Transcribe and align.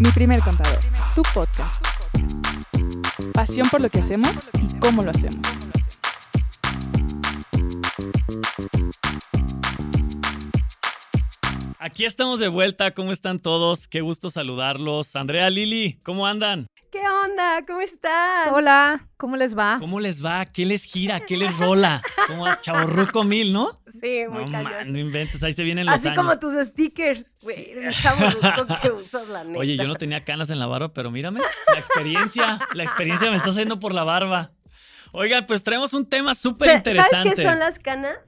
Mi 0.00 0.10
primer 0.12 0.40
contador, 0.40 0.78
tu 1.14 1.20
podcast. 1.34 1.84
Pasión 3.34 3.68
por 3.68 3.82
lo 3.82 3.90
que 3.90 3.98
hacemos 3.98 4.30
y 4.58 4.78
cómo 4.78 5.02
lo 5.02 5.10
hacemos. 5.10 5.46
Aquí 11.78 12.06
estamos 12.06 12.40
de 12.40 12.48
vuelta, 12.48 12.92
¿cómo 12.92 13.12
están 13.12 13.40
todos? 13.40 13.88
Qué 13.88 14.00
gusto 14.00 14.30
saludarlos. 14.30 15.16
Andrea, 15.16 15.50
Lili, 15.50 15.98
¿cómo 16.02 16.26
andan? 16.26 16.66
¿Qué 17.00 17.08
onda? 17.08 17.64
¿Cómo 17.66 17.80
están? 17.80 18.52
Hola, 18.52 19.08
¿cómo 19.16 19.36
les 19.36 19.56
va? 19.56 19.76
¿Cómo 19.78 20.00
les 20.00 20.22
va? 20.22 20.44
¿Qué 20.44 20.66
les 20.66 20.84
gira? 20.84 21.20
¿Qué 21.20 21.38
les 21.38 21.56
rola? 21.58 22.02
¿Cómo 22.26 22.42
vas? 22.42 22.60
Chaborruco 22.60 23.24
mil, 23.24 23.54
¿no? 23.54 23.80
Sí, 23.98 24.24
muy 24.28 24.44
no, 24.44 24.62
man, 24.62 24.92
no 24.92 24.98
inventes, 24.98 25.42
ahí 25.42 25.54
se 25.54 25.62
vienen 25.62 25.86
los 25.86 25.94
Así 25.94 26.08
años. 26.08 26.18
como 26.18 26.38
tus 26.38 26.52
stickers, 26.68 27.24
güey, 27.40 27.72
de 27.72 27.88
chavorruco 27.88 28.66
que 28.82 28.90
usas, 29.02 29.28
la 29.28 29.44
neta. 29.44 29.58
Oye, 29.58 29.78
yo 29.78 29.88
no 29.88 29.94
tenía 29.94 30.24
canas 30.24 30.50
en 30.50 30.58
la 30.58 30.66
barba, 30.66 30.92
pero 30.92 31.10
mírame, 31.10 31.40
la 31.72 31.78
experiencia, 31.78 32.58
la 32.74 32.82
experiencia 32.84 33.30
me 33.30 33.36
está 33.36 33.48
haciendo 33.48 33.80
por 33.80 33.94
la 33.94 34.04
barba. 34.04 34.50
Oigan, 35.12 35.46
pues 35.46 35.62
traemos 35.62 35.94
un 35.94 36.06
tema 36.06 36.34
súper 36.34 36.68
Sa- 36.68 36.76
interesante. 36.76 37.16
¿Sabes 37.16 37.34
qué 37.34 37.42
son 37.42 37.58
las 37.60 37.78
canas? 37.78 38.18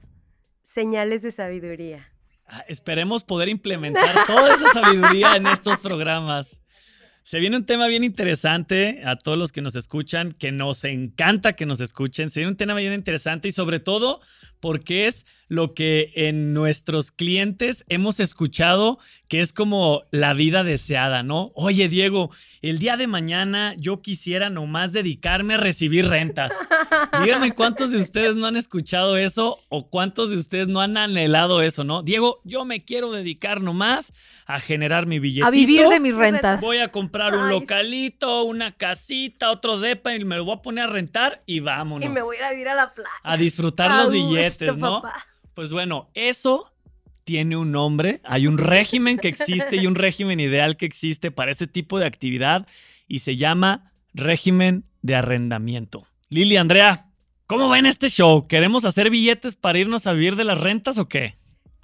Señales 0.63 1.21
de 1.21 1.31
sabiduría. 1.31 2.09
Ah, 2.47 2.63
Esperemos 2.67 3.23
poder 3.23 3.49
implementar 3.49 4.25
toda 4.25 4.51
esa 4.55 4.69
sabiduría 4.73 5.35
en 5.35 5.45
estos 5.45 5.77
programas. 5.79 6.59
Se 7.23 7.39
viene 7.39 7.55
un 7.55 7.65
tema 7.65 7.87
bien 7.87 8.03
interesante 8.03 9.01
a 9.05 9.15
todos 9.15 9.37
los 9.37 9.53
que 9.53 9.61
nos 9.61 9.77
escuchan, 9.77 10.33
que 10.33 10.51
nos 10.51 10.83
encanta 10.83 11.53
que 11.53 11.65
nos 11.65 11.79
escuchen. 11.79 12.29
Se 12.29 12.41
viene 12.41 12.51
un 12.51 12.57
tema 12.57 12.73
bien 12.73 12.91
interesante 12.91 13.47
y 13.47 13.53
sobre 13.53 13.79
todo 13.79 14.19
porque 14.63 15.07
es 15.07 15.25
lo 15.49 15.73
que 15.73 16.13
en 16.15 16.51
nuestros 16.51 17.11
clientes 17.11 17.83
hemos 17.89 18.21
escuchado 18.21 18.97
que 19.27 19.41
es 19.41 19.51
como 19.51 20.03
la 20.11 20.33
vida 20.33 20.63
deseada, 20.63 21.21
¿no? 21.21 21.51
Oye, 21.55 21.89
Diego, 21.89 22.31
el 22.61 22.79
día 22.79 22.97
de 22.97 23.07
mañana 23.07 23.75
yo 23.77 24.01
quisiera 24.01 24.49
nomás 24.49 24.93
dedicarme 24.93 25.55
a 25.55 25.57
recibir 25.57 26.07
rentas. 26.07 26.53
Díganme 27.23 27.51
cuántos 27.53 27.91
de 27.91 27.97
ustedes 27.97 28.35
no 28.35 28.47
han 28.47 28.55
escuchado 28.55 29.17
eso 29.17 29.59
o 29.69 29.89
cuántos 29.89 30.29
de 30.29 30.37
ustedes 30.37 30.67
no 30.67 30.79
han 30.81 30.95
anhelado 30.97 31.61
eso, 31.61 31.83
¿no? 31.83 32.03
Diego, 32.03 32.39
yo 32.43 32.63
me 32.63 32.79
quiero 32.79 33.11
dedicar 33.11 33.61
nomás 33.61 34.13
a 34.45 34.59
generar 34.59 35.07
mi 35.07 35.19
billetito. 35.19 35.47
A 35.47 35.51
vivir 35.51 35.87
de 35.87 35.99
mis 35.99 36.15
rentas. 36.15 36.61
Voy 36.61 36.77
a 36.77 36.89
comprar 36.89 37.35
un 37.35 37.45
Ay, 37.45 37.49
localito, 37.49 38.43
una 38.43 38.71
casita, 38.71 39.51
otro 39.51 39.79
depa 39.79 40.15
y 40.15 40.23
me 40.25 40.37
lo 40.37 40.45
voy 40.45 40.55
a 40.55 40.61
poner 40.61 40.85
a 40.85 40.87
rentar 40.87 41.41
y 41.45 41.59
vámonos. 41.59 42.07
Y 42.07 42.09
me 42.09 42.21
voy 42.21 42.37
a 42.37 42.39
ir 42.39 42.45
a 42.45 42.51
vivir 42.51 42.69
a 42.69 42.75
la 42.75 42.93
playa. 42.93 43.09
A 43.23 43.35
disfrutar 43.35 43.91
A 43.91 44.03
los 44.03 44.13
gusto, 44.13 44.33
¿no? 44.61 45.01
papá. 45.01 45.25
Pues 45.53 45.71
bueno, 45.71 46.09
eso 46.13 46.71
tiene 47.23 47.55
un 47.57 47.71
nombre. 47.71 48.21
Hay 48.23 48.47
un 48.47 48.57
régimen 48.57 49.17
que 49.17 49.27
existe 49.27 49.77
y 49.77 49.87
un 49.87 49.95
régimen 49.95 50.39
ideal 50.39 50.77
que 50.77 50.85
existe 50.85 51.31
para 51.31 51.51
ese 51.51 51.67
tipo 51.67 51.99
de 51.99 52.05
actividad 52.05 52.67
y 53.07 53.19
se 53.19 53.37
llama 53.37 53.91
régimen 54.13 54.85
de 55.01 55.15
arrendamiento. 55.15 56.07
Lili, 56.29 56.57
Andrea, 56.57 57.07
¿cómo 57.45 57.69
ven 57.69 57.85
este 57.85 58.09
show? 58.09 58.47
¿Queremos 58.47 58.85
hacer 58.85 59.09
billetes 59.09 59.55
para 59.55 59.79
irnos 59.79 60.07
a 60.07 60.13
vivir 60.13 60.35
de 60.35 60.43
las 60.43 60.59
rentas 60.59 60.97
o 60.97 61.07
qué? 61.07 61.37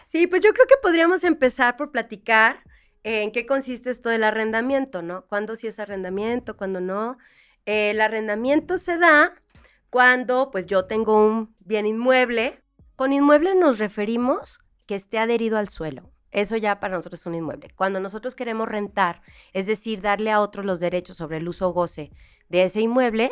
Sí, 0.08 0.26
pues 0.26 0.42
yo 0.42 0.52
creo 0.54 0.66
que 0.66 0.78
podríamos 0.82 1.24
empezar 1.24 1.78
por 1.78 1.92
platicar 1.92 2.64
en 3.04 3.32
qué 3.32 3.46
consiste 3.46 3.90
esto 3.90 4.10
del 4.10 4.24
arrendamiento, 4.24 5.02
¿no? 5.02 5.26
¿Cuándo 5.28 5.56
sí 5.56 5.68
es 5.68 5.80
arrendamiento, 5.80 6.58
cuándo 6.58 6.82
no? 6.82 7.18
Eh, 7.66 7.92
el 7.92 8.02
arrendamiento 8.02 8.78
se 8.78 8.98
da 8.98 9.34
cuando 9.90 10.52
pues 10.52 10.66
yo 10.66 10.86
tengo 10.86 11.26
un 11.26 11.56
bien 11.60 11.86
inmueble. 11.86 12.62
Con 12.96 13.14
inmueble 13.14 13.56
nos 13.56 13.78
referimos 13.80 14.60
que 14.86 14.96
esté 14.96 15.20
adherido 15.20 15.58
al 15.58 15.70
suelo. 15.70 16.12
Eso 16.32 16.58
ya 16.58 16.80
para 16.80 16.96
nosotros 16.96 17.22
es 17.22 17.26
un 17.26 17.36
inmueble. 17.36 17.70
Cuando 17.76 18.00
nosotros 18.00 18.36
queremos 18.36 18.68
rentar, 18.68 19.22
es 19.54 19.66
decir, 19.68 20.02
darle 20.02 20.32
a 20.32 20.42
otros 20.42 20.66
los 20.66 20.80
derechos 20.80 21.18
sobre 21.18 21.38
el 21.38 21.48
uso 21.48 21.70
o 21.70 21.74
goce 21.74 22.12
de 22.50 22.64
ese 22.64 22.82
inmueble, 22.82 23.32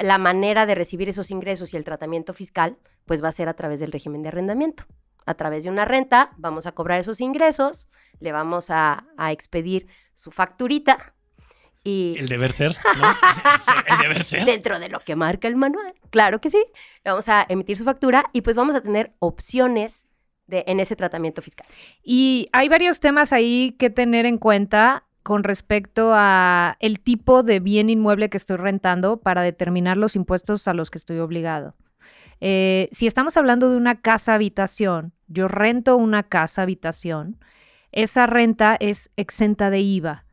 la 0.00 0.18
manera 0.18 0.66
de 0.66 0.74
recibir 0.74 1.08
esos 1.08 1.30
ingresos 1.30 1.72
y 1.72 1.76
el 1.76 1.84
tratamiento 1.84 2.34
fiscal, 2.34 2.76
pues 3.06 3.22
va 3.22 3.28
a 3.28 3.32
ser 3.32 3.48
a 3.48 3.54
través 3.54 3.80
del 3.80 3.92
régimen 3.92 4.22
de 4.22 4.28
arrendamiento 4.28 4.84
a 5.28 5.34
través 5.34 5.62
de 5.62 5.68
una 5.68 5.84
renta, 5.84 6.30
vamos 6.38 6.66
a 6.66 6.72
cobrar 6.72 7.00
esos 7.00 7.20
ingresos, 7.20 7.86
le 8.18 8.32
vamos 8.32 8.70
a, 8.70 9.04
a 9.18 9.30
expedir 9.30 9.86
su 10.14 10.30
facturita 10.30 11.14
y 11.88 12.16
El 12.18 12.28
deber 12.28 12.52
ser, 12.52 12.76
¿no? 12.98 13.08
El 13.86 13.98
deber 13.98 14.22
ser. 14.22 14.44
dentro 14.44 14.78
de 14.78 14.90
lo 14.90 15.00
que 15.00 15.16
marca 15.16 15.48
el 15.48 15.56
manual, 15.56 15.94
claro 16.10 16.40
que 16.40 16.50
sí, 16.50 16.62
le 17.04 17.10
vamos 17.10 17.28
a 17.28 17.46
emitir 17.48 17.78
su 17.78 17.84
factura 17.84 18.26
y 18.32 18.42
pues 18.42 18.56
vamos 18.56 18.74
a 18.74 18.82
tener 18.82 19.12
opciones 19.20 20.04
de, 20.46 20.64
en 20.66 20.80
ese 20.80 20.96
tratamiento 20.96 21.40
fiscal. 21.40 21.66
Y 22.02 22.46
hay 22.52 22.68
varios 22.68 23.00
temas 23.00 23.32
ahí 23.32 23.74
que 23.78 23.88
tener 23.88 24.26
en 24.26 24.36
cuenta 24.36 25.04
con 25.22 25.44
respecto 25.44 26.12
a 26.14 26.76
el 26.80 27.00
tipo 27.00 27.42
de 27.42 27.60
bien 27.60 27.88
inmueble 27.88 28.28
que 28.28 28.36
estoy 28.36 28.56
rentando 28.56 29.20
para 29.20 29.42
determinar 29.42 29.96
los 29.96 30.14
impuestos 30.14 30.68
a 30.68 30.74
los 30.74 30.90
que 30.90 30.98
estoy 30.98 31.18
obligado. 31.18 31.74
Eh, 32.40 32.88
si 32.92 33.06
estamos 33.06 33.36
hablando 33.36 33.70
de 33.70 33.76
una 33.76 34.00
casa 34.00 34.34
habitación, 34.34 35.12
yo 35.26 35.48
rento 35.48 35.96
una 35.96 36.22
casa 36.22 36.62
habitación, 36.62 37.38
esa 37.92 38.26
renta 38.26 38.76
es 38.78 39.10
exenta 39.16 39.70
de 39.70 39.80
IVA. 39.80 40.24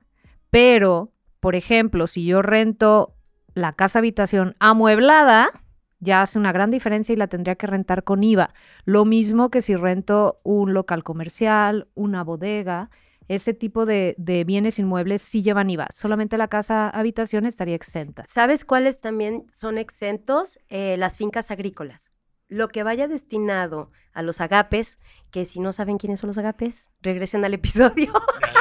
Pero, 0.50 1.12
por 1.46 1.56
ejemplo, 1.56 2.08
si 2.08 2.26
yo 2.26 2.42
rento 2.42 3.14
la 3.54 3.74
casa 3.74 4.00
habitación 4.00 4.56
amueblada, 4.58 5.52
ya 6.00 6.24
hace 6.24 6.40
una 6.40 6.52
gran 6.52 6.72
diferencia 6.72 7.14
y 7.14 7.18
la 7.18 7.28
tendría 7.28 7.54
que 7.54 7.68
rentar 7.68 8.04
con 8.04 8.24
IVA. 8.24 8.52
Lo 8.86 9.06
mismo 9.06 9.52
que 9.52 9.62
si 9.62 9.76
rento 9.76 10.40
un 10.42 10.74
local 10.74 11.04
comercial, 11.04 11.88
una 11.94 12.24
bodega, 12.24 12.90
ese 13.28 13.54
tipo 13.54 13.86
de, 13.86 14.16
de 14.18 14.44
bienes 14.44 14.80
inmuebles 14.80 15.22
sí 15.22 15.44
llevan 15.44 15.70
IVA. 15.70 15.86
Solamente 15.94 16.40
la 16.40 16.48
casa 16.48 16.90
habitación 16.90 17.46
estaría 17.46 17.76
exenta. 17.76 18.26
¿Sabes 18.28 18.66
cuáles 18.66 19.00
también 19.00 19.46
son 19.54 19.78
exentos? 19.78 20.58
Eh, 20.70 20.98
las 20.98 21.16
fincas 21.16 21.52
agrícolas. 21.52 22.10
Lo 22.48 22.70
que 22.70 22.82
vaya 22.82 23.08
destinado 23.08 23.92
a 24.14 24.24
los 24.24 24.42
agapes, 24.42 24.98
que 25.30 25.46
si 25.46 25.60
no 25.60 25.74
saben 25.74 26.00
quiénes 26.00 26.22
son 26.22 26.30
los 26.30 26.40
agapes, 26.40 26.90
regresen 27.04 27.46
al 27.46 27.54
episodio. 27.54 28.12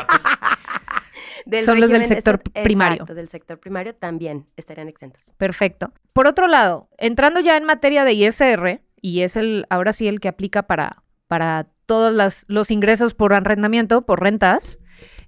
del 1.46 1.64
Son 1.64 1.80
los 1.80 1.90
del 1.90 2.06
sector 2.06 2.40
primario. 2.40 3.04
Del 3.04 3.28
sector 3.28 3.58
primario 3.58 3.94
también 3.94 4.46
estarían 4.56 4.88
exentos. 4.88 5.22
Perfecto. 5.36 5.92
Por 6.12 6.26
otro 6.26 6.46
lado, 6.46 6.88
entrando 6.98 7.40
ya 7.40 7.56
en 7.56 7.64
materia 7.64 8.04
de 8.04 8.12
ISR, 8.12 8.80
y 9.00 9.20
es 9.20 9.36
el 9.36 9.66
ahora 9.70 9.92
sí 9.92 10.08
el 10.08 10.20
que 10.20 10.28
aplica 10.28 10.62
para, 10.66 11.02
para 11.28 11.68
todos 11.86 12.12
las- 12.12 12.44
los 12.48 12.70
ingresos 12.70 13.14
por 13.14 13.32
arrendamiento, 13.34 14.06
por 14.06 14.20
rentas, 14.22 14.78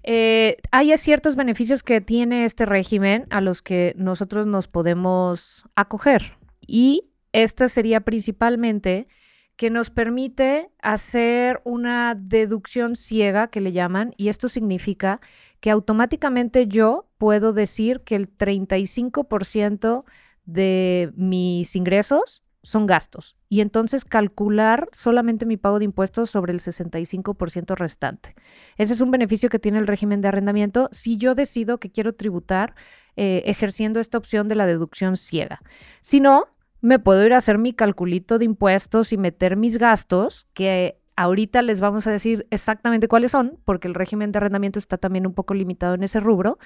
eh, 0.03 0.57
hay 0.71 0.97
ciertos 0.97 1.35
beneficios 1.37 1.83
que 1.83 2.01
tiene 2.01 2.45
este 2.45 2.65
régimen 2.65 3.27
a 3.31 3.41
los 3.41 3.61
que 3.61 3.93
nosotros 3.97 4.47
nos 4.47 4.69
podemos 4.69 5.65
acoger. 5.75 6.35
Y 6.67 7.11
esta 7.33 7.69
sería 7.69 8.01
principalmente 8.01 9.09
que 9.57 9.71
nos 9.71 9.91
permite 9.91 10.71
hacer 10.83 11.61
una 11.65 12.15
deducción 12.15 12.95
ciega, 12.95 13.49
que 13.49 13.61
le 13.61 13.73
llaman, 13.73 14.15
y 14.17 14.29
esto 14.29 14.49
significa 14.49 15.21
que 15.61 15.71
automáticamente 15.71 16.67
yo 16.67 17.09
puedo 17.19 17.53
decir 17.53 18.01
que 18.01 18.17
el 18.17 18.29
35% 18.37 20.05
de 20.45 21.11
mis 21.17 21.75
ingresos 21.75 22.43
son 22.63 22.87
gastos 22.87 23.37
y 23.49 23.61
entonces 23.61 24.05
calcular 24.05 24.89
solamente 24.93 25.47
mi 25.47 25.57
pago 25.57 25.79
de 25.79 25.85
impuestos 25.85 26.31
sobre 26.31 26.53
el 26.53 26.61
65% 26.61 27.77
restante. 27.77 28.35
Ese 28.77 28.93
es 28.93 29.01
un 29.01 29.13
beneficio 29.13 29.49
que 29.49 29.61
tiene 29.61 29.79
el 29.79 29.87
régimen 29.87 30.21
de 30.21 30.29
arrendamiento 30.29 30.89
si 30.91 31.17
yo 31.17 31.37
decido 31.37 31.79
que 31.79 31.91
quiero 31.91 32.15
tributar 32.15 32.75
eh, 33.15 33.45
ejerciendo 33.47 34.01
esta 34.01 34.19
opción 34.19 34.49
de 34.49 34.57
la 34.57 34.67
deducción 34.67 35.17
ciega. 35.17 35.63
Si 36.01 36.19
no, 36.19 36.49
me 36.81 36.99
puedo 36.99 37.25
ir 37.25 37.33
a 37.33 37.39
hacer 37.39 37.59
mi 37.59 37.73
calculito 37.73 38.39
de 38.39 38.45
impuestos 38.45 39.13
y 39.13 39.17
meter 39.17 39.57
mis 39.57 39.79
gastos 39.79 40.47
que 40.53 40.99
ahorita 41.17 41.63
les 41.63 41.81
vamos 41.81 42.07
a 42.07 42.11
decir 42.11 42.47
exactamente 42.51 43.09
cuáles 43.09 43.31
son, 43.31 43.59
porque 43.65 43.89
el 43.89 43.95
régimen 43.95 44.33
de 44.33 44.39
arrendamiento 44.39 44.79
está 44.79 44.99
también 44.99 45.27
un 45.27 45.35
poco 45.35 45.55
limitado 45.55 45.95
en 45.95 46.03
ese 46.03 46.21
rubro, 46.21 46.59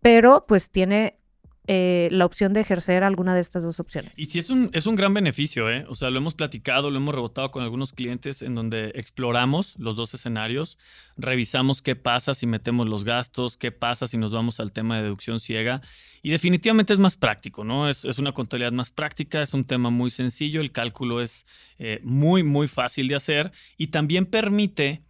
pero 0.00 0.44
pues 0.46 0.70
tiene 0.70 1.18
eh, 1.68 2.08
la 2.10 2.26
opción 2.26 2.52
de 2.52 2.60
ejercer 2.60 3.04
alguna 3.04 3.34
de 3.34 3.40
estas 3.40 3.62
dos 3.62 3.78
opciones. 3.78 4.12
Y 4.16 4.26
sí 4.26 4.40
es 4.40 4.50
un, 4.50 4.70
es 4.72 4.86
un 4.86 4.96
gran 4.96 5.14
beneficio, 5.14 5.70
¿eh? 5.70 5.84
O 5.88 5.94
sea, 5.94 6.10
lo 6.10 6.18
hemos 6.18 6.34
platicado, 6.34 6.90
lo 6.90 6.96
hemos 6.96 7.14
rebotado 7.14 7.52
con 7.52 7.62
algunos 7.62 7.92
clientes 7.92 8.42
en 8.42 8.56
donde 8.56 8.90
exploramos 8.96 9.74
los 9.78 9.94
dos 9.94 10.12
escenarios, 10.14 10.76
revisamos 11.16 11.80
qué 11.80 11.94
pasa 11.94 12.34
si 12.34 12.46
metemos 12.46 12.88
los 12.88 13.04
gastos, 13.04 13.56
qué 13.56 13.70
pasa 13.70 14.08
si 14.08 14.18
nos 14.18 14.32
vamos 14.32 14.58
al 14.58 14.72
tema 14.72 14.96
de 14.96 15.04
deducción 15.04 15.38
ciega. 15.38 15.82
Y 16.20 16.30
definitivamente 16.30 16.92
es 16.92 16.98
más 16.98 17.16
práctico, 17.16 17.62
¿no? 17.62 17.88
Es, 17.88 18.04
es 18.04 18.18
una 18.18 18.32
contabilidad 18.32 18.72
más 18.72 18.90
práctica, 18.90 19.42
es 19.42 19.54
un 19.54 19.64
tema 19.64 19.90
muy 19.90 20.10
sencillo, 20.10 20.60
el 20.60 20.72
cálculo 20.72 21.20
es 21.20 21.46
eh, 21.78 22.00
muy, 22.02 22.42
muy 22.42 22.66
fácil 22.66 23.08
de 23.08 23.14
hacer 23.14 23.52
y 23.76 23.88
también 23.88 24.26
permite 24.26 25.02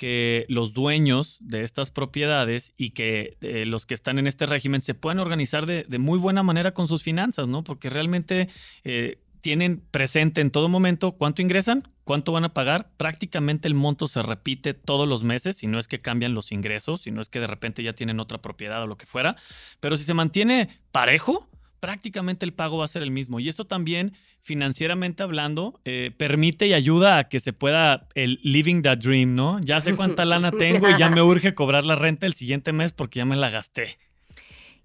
que 0.00 0.46
los 0.48 0.72
dueños 0.72 1.36
de 1.40 1.62
estas 1.62 1.90
propiedades 1.90 2.72
y 2.78 2.92
que 2.92 3.36
eh, 3.42 3.66
los 3.66 3.84
que 3.84 3.92
están 3.92 4.18
en 4.18 4.26
este 4.26 4.46
régimen 4.46 4.80
se 4.80 4.94
puedan 4.94 5.18
organizar 5.18 5.66
de, 5.66 5.84
muy 5.98 6.18
buena 6.18 6.42
manera 6.42 6.72
con 6.72 6.88
sus 6.88 7.02
finanzas, 7.02 7.48
¿no? 7.48 7.62
Porque 7.64 7.90
realmente 7.90 8.48
eh, 8.82 9.18
tienen 9.42 9.82
presente 9.90 10.40
en 10.40 10.50
todo 10.50 10.70
momento 10.70 11.12
cuánto 11.12 11.42
ingresan, 11.42 11.86
cuánto 12.04 12.32
van 12.32 12.44
a 12.44 12.54
pagar. 12.54 12.88
Prácticamente 12.96 13.68
el 13.68 13.74
monto 13.74 14.08
se 14.08 14.22
repite 14.22 14.72
todos 14.72 15.06
los 15.06 15.22
meses, 15.22 15.62
y 15.62 15.66
no 15.66 15.78
es 15.78 15.86
que 15.86 16.00
cambian 16.00 16.32
los 16.32 16.50
ingresos, 16.50 17.06
y 17.06 17.10
no 17.10 17.20
es 17.20 17.28
que 17.28 17.40
de 17.40 17.46
repente 17.46 17.82
ya 17.82 17.92
tienen 17.92 18.20
otra 18.20 18.38
propiedad 18.38 18.82
o 18.82 18.86
lo 18.86 18.96
que 18.96 19.04
fuera. 19.04 19.36
Pero 19.80 19.98
si 19.98 20.04
se 20.04 20.14
mantiene 20.14 20.80
parejo, 20.92 21.46
prácticamente 21.78 22.46
el 22.46 22.54
pago 22.54 22.78
va 22.78 22.86
a 22.86 22.88
ser 22.88 23.02
el 23.02 23.10
mismo. 23.10 23.38
Y 23.38 23.50
esto 23.50 23.66
también, 23.66 24.14
financieramente 24.42 25.22
hablando, 25.22 25.80
eh, 25.84 26.12
permite 26.16 26.66
y 26.66 26.72
ayuda 26.72 27.18
a 27.18 27.28
que 27.28 27.40
se 27.40 27.52
pueda 27.52 28.08
el 28.14 28.40
living 28.42 28.82
the 28.82 28.96
dream, 28.96 29.34
¿no? 29.34 29.60
Ya 29.60 29.80
sé 29.80 29.94
cuánta 29.94 30.24
lana 30.24 30.52
tengo 30.52 30.88
y 30.88 30.98
ya 30.98 31.08
me 31.08 31.22
urge 31.22 31.54
cobrar 31.54 31.84
la 31.84 31.94
renta 31.94 32.26
el 32.26 32.34
siguiente 32.34 32.72
mes 32.72 32.92
porque 32.92 33.18
ya 33.18 33.24
me 33.24 33.36
la 33.36 33.50
gasté. 33.50 33.98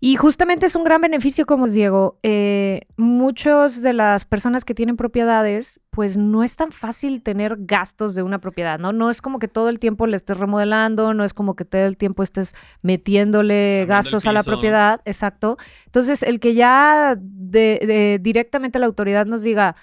Y 0.06 0.18
justamente 0.18 0.68
es 0.68 0.76
un 0.76 0.84
gran 0.84 1.02
beneficio, 1.02 1.48
como 1.48 1.64
os 1.64 1.74
Diego. 1.74 2.20
Eh, 2.22 2.82
muchos 2.96 3.82
de 3.82 3.92
las 3.92 4.24
personas 4.24 4.64
que 4.64 4.76
tienen 4.76 4.98
propiedades, 4.98 5.80
pues 5.90 6.16
no 6.16 6.44
es 6.44 6.56
tan 6.56 6.72
fácil 6.72 7.24
tener 7.24 7.56
gastos 7.58 8.14
de 8.14 8.22
una 8.22 8.38
propiedad, 8.38 8.78
¿no? 8.78 8.94
No 8.94 9.10
es 9.10 9.20
como 9.20 9.40
que 9.40 9.48
todo 9.48 9.68
el 9.68 9.80
tiempo 9.80 10.06
le 10.06 10.16
estés 10.16 10.38
remodelando, 10.38 11.16
no 11.16 11.24
es 11.24 11.34
como 11.34 11.56
que 11.56 11.66
todo 11.66 11.82
el 11.82 11.98
tiempo 11.98 12.22
estés 12.22 12.54
metiéndole 12.84 13.88
gastos 13.88 14.28
a 14.28 14.32
la 14.32 14.44
propiedad, 14.44 15.02
exacto. 15.06 15.58
Entonces, 15.88 16.22
el 16.22 16.40
que 16.40 16.54
ya 16.54 17.18
de, 17.20 18.20
directamente 18.22 18.78
la 18.78 18.86
autoridad 18.86 19.26
nos 19.26 19.42
diga, 19.42 19.76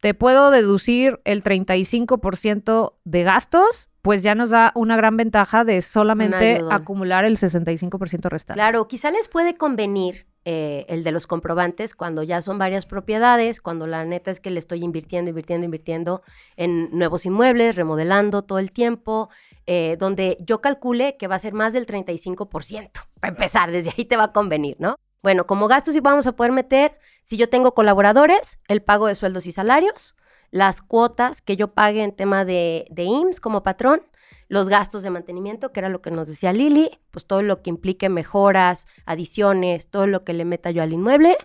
te 0.00 0.12
puedo 0.12 0.50
deducir 0.50 1.20
el 1.22 1.44
35% 1.44 2.94
de 3.04 3.22
gastos, 3.22 3.87
pues 4.02 4.22
ya 4.22 4.34
nos 4.34 4.50
da 4.50 4.72
una 4.74 4.96
gran 4.96 5.16
ventaja 5.16 5.64
de 5.64 5.80
solamente 5.82 6.62
acumular 6.70 7.24
el 7.24 7.36
65% 7.36 8.28
restante. 8.28 8.58
Claro, 8.58 8.88
quizá 8.88 9.10
les 9.10 9.28
puede 9.28 9.56
convenir 9.56 10.26
eh, 10.44 10.86
el 10.88 11.04
de 11.04 11.12
los 11.12 11.26
comprobantes 11.26 11.94
cuando 11.94 12.22
ya 12.22 12.40
son 12.40 12.56
varias 12.58 12.86
propiedades, 12.86 13.60
cuando 13.60 13.86
la 13.86 14.04
neta 14.04 14.30
es 14.30 14.40
que 14.40 14.50
le 14.50 14.58
estoy 14.58 14.82
invirtiendo, 14.82 15.28
invirtiendo, 15.28 15.64
invirtiendo 15.64 16.22
en 16.56 16.88
nuevos 16.96 17.26
inmuebles, 17.26 17.76
remodelando 17.76 18.42
todo 18.42 18.58
el 18.58 18.72
tiempo, 18.72 19.28
eh, 19.66 19.96
donde 19.98 20.38
yo 20.40 20.60
calcule 20.60 21.16
que 21.18 21.26
va 21.26 21.34
a 21.34 21.40
ser 21.40 21.52
más 21.52 21.74
del 21.74 21.86
35%. 21.86 22.90
Para 23.20 23.34
empezar, 23.34 23.70
desde 23.70 23.92
ahí 23.96 24.04
te 24.04 24.16
va 24.16 24.24
a 24.24 24.32
convenir, 24.32 24.76
¿no? 24.78 24.96
Bueno, 25.22 25.46
como 25.46 25.68
gastos 25.68 25.94
sí 25.94 26.00
vamos 26.00 26.26
a 26.26 26.32
poder 26.32 26.52
meter, 26.52 26.98
si 27.24 27.36
yo 27.36 27.48
tengo 27.50 27.74
colaboradores, 27.74 28.58
el 28.68 28.80
pago 28.80 29.08
de 29.08 29.16
sueldos 29.16 29.46
y 29.46 29.52
salarios, 29.52 30.14
las 30.50 30.82
cuotas 30.82 31.42
que 31.42 31.56
yo 31.56 31.68
pague 31.74 32.02
en 32.02 32.12
tema 32.12 32.44
de, 32.44 32.86
de 32.90 33.04
IMSS 33.04 33.40
como 33.40 33.62
patrón, 33.62 34.02
los 34.48 34.68
gastos 34.68 35.02
de 35.02 35.10
mantenimiento, 35.10 35.72
que 35.72 35.80
era 35.80 35.88
lo 35.88 36.00
que 36.00 36.10
nos 36.10 36.26
decía 36.26 36.52
Lili, 36.52 36.98
pues 37.10 37.26
todo 37.26 37.42
lo 37.42 37.62
que 37.62 37.70
implique 37.70 38.08
mejoras, 38.08 38.86
adiciones, 39.04 39.88
todo 39.88 40.06
lo 40.06 40.24
que 40.24 40.32
le 40.32 40.44
meta 40.44 40.70
yo 40.70 40.82
al 40.82 40.92
inmueble, 40.92 41.36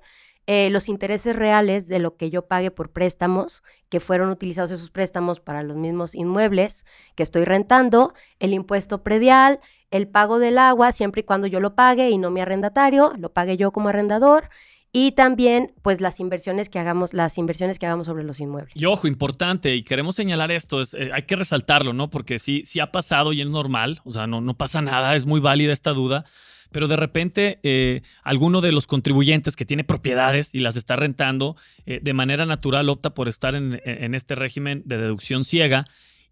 eh, 0.46 0.70
los 0.70 0.90
intereses 0.90 1.36
reales 1.36 1.88
de 1.88 2.00
lo 2.00 2.18
que 2.18 2.30
yo 2.30 2.48
pague 2.48 2.70
por 2.70 2.92
préstamos, 2.92 3.64
que 3.90 4.00
fueron 4.00 4.30
utilizados 4.30 4.72
esos 4.72 4.90
préstamos 4.90 5.40
para 5.40 5.64
los 5.64 5.78
mismos 5.78 6.16
inmuebles 6.16 6.86
que 7.16 7.24
estoy 7.24 7.46
rentando, 7.46 8.14
el 8.40 8.54
impuesto 8.54 9.04
predial, 9.04 9.62
el 9.90 10.08
pago 10.08 10.40
del 10.40 10.58
agua, 10.58 10.92
siempre 10.92 11.22
y 11.22 11.24
cuando 11.24 11.48
yo 11.48 11.60
lo 11.60 11.76
pague 11.76 12.10
y 12.10 12.18
no 12.18 12.30
mi 12.30 12.42
arrendatario, 12.42 13.14
lo 13.18 13.32
pague 13.32 13.56
yo 13.56 13.72
como 13.72 13.90
arrendador, 13.90 14.50
y 14.96 15.14
también 15.14 15.74
pues 15.82 16.00
las 16.00 16.20
inversiones 16.20 16.70
que 16.70 16.78
hagamos, 16.78 17.14
las 17.14 17.40
inversiones 17.40 17.80
que 17.80 17.88
hagamos 17.88 18.06
sobre 18.06 18.24
los 18.24 18.40
inmuebles. 18.40 18.72
Y 18.76 18.86
ojo, 18.86 19.08
importante, 19.08 19.76
y 19.76 19.82
queremos 19.82 20.16
señalar 20.16 20.52
esto, 20.52 20.82
es, 20.82 20.94
eh, 20.94 21.10
hay 21.12 21.24
que 21.24 21.36
resaltarlo, 21.36 21.94
¿no? 21.94 22.12
Porque 22.12 22.38
sí, 22.38 22.62
sí 22.64 22.80
ha 22.80 22.92
pasado 22.92 23.34
y 23.34 23.42
es 23.42 23.48
normal, 23.50 24.02
o 24.06 24.12
sea, 24.12 24.28
no, 24.28 24.40
no 24.40 24.54
pasa 24.54 24.84
nada, 24.84 25.16
es 25.16 25.26
muy 25.26 25.40
válida 25.40 25.74
esta 25.74 25.94
duda, 25.94 26.26
pero 26.72 26.88
de 26.88 26.96
repente 26.96 27.60
eh, 27.64 28.04
alguno 28.22 28.62
de 28.62 28.72
los 28.72 28.86
contribuyentes 28.86 29.56
que 29.56 29.66
tiene 29.66 29.84
propiedades 29.84 30.54
y 30.54 30.60
las 30.60 30.76
está 30.76 30.96
rentando, 30.96 31.56
eh, 31.88 32.00
de 32.02 32.14
manera 32.14 32.46
natural 32.46 32.88
opta 32.88 33.16
por 33.16 33.28
estar 33.28 33.56
en, 33.56 33.82
en, 33.86 34.14
este 34.14 34.36
régimen 34.36 34.84
de 34.86 34.98
deducción 34.98 35.44
ciega. 35.44 35.86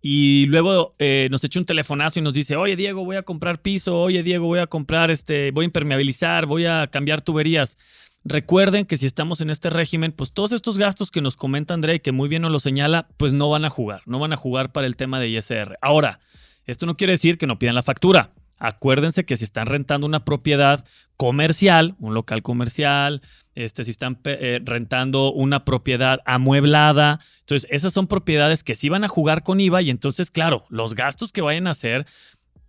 Y 0.03 0.47
luego 0.47 0.95
nos 1.29 1.43
echa 1.43 1.59
un 1.59 1.65
telefonazo 1.65 2.17
y 2.17 2.23
nos 2.23 2.33
dice, 2.33 2.55
oye 2.55 2.75
Diego, 2.75 3.05
voy 3.05 3.17
a 3.17 3.21
comprar 3.21 3.61
piso, 3.61 4.01
oye 4.01 4.23
Diego, 4.23 4.47
voy 4.47 4.57
a 4.57 4.65
comprar, 4.65 5.11
este, 5.11 5.51
voy 5.51 5.65
a 5.65 5.65
impermeabilizar, 5.65 6.47
voy 6.47 6.65
a 6.65 6.87
cambiar 6.87 7.21
tuberías. 7.21 7.77
Recuerden 8.23 8.85
que 8.85 8.97
si 8.97 9.07
estamos 9.07 9.41
en 9.41 9.49
este 9.49 9.69
régimen, 9.69 10.11
pues 10.11 10.31
todos 10.31 10.51
estos 10.51 10.77
gastos 10.77 11.09
que 11.09 11.21
nos 11.21 11.35
comenta 11.35 11.73
André 11.73 12.01
que 12.01 12.11
muy 12.11 12.29
bien 12.29 12.43
nos 12.43 12.51
lo 12.51 12.59
señala, 12.59 13.07
pues 13.17 13.33
no 13.33 13.49
van 13.49 13.65
a 13.65 13.69
jugar, 13.69 14.03
no 14.05 14.19
van 14.19 14.33
a 14.33 14.37
jugar 14.37 14.71
para 14.71 14.85
el 14.85 14.95
tema 14.95 15.19
de 15.19 15.29
ISR. 15.29 15.75
Ahora, 15.81 16.19
esto 16.65 16.85
no 16.85 16.97
quiere 16.97 17.13
decir 17.13 17.37
que 17.37 17.47
no 17.47 17.57
pidan 17.57 17.75
la 17.75 17.83
factura. 17.83 18.31
Acuérdense 18.59 19.25
que 19.25 19.37
si 19.37 19.43
están 19.43 19.65
rentando 19.65 20.05
una 20.05 20.23
propiedad 20.23 20.85
comercial, 21.17 21.95
un 21.97 22.13
local 22.13 22.43
comercial, 22.43 23.23
este, 23.55 23.83
si 23.83 23.89
están 23.89 24.19
eh, 24.23 24.61
rentando 24.63 25.31
una 25.33 25.65
propiedad 25.65 26.19
amueblada, 26.25 27.19
entonces 27.39 27.67
esas 27.71 27.91
son 27.91 28.05
propiedades 28.05 28.63
que 28.63 28.75
sí 28.75 28.87
van 28.87 29.03
a 29.03 29.07
jugar 29.07 29.41
con 29.41 29.59
IVA 29.59 29.81
y 29.81 29.89
entonces, 29.89 30.29
claro, 30.29 30.65
los 30.69 30.93
gastos 30.93 31.31
que 31.31 31.41
vayan 31.41 31.65
a 31.65 31.71
hacer, 31.71 32.05